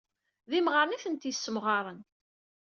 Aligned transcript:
D 0.49 0.51
imɣaren 0.59 0.95
i 0.95 0.99
tent-yesemɣaren. 1.03 1.99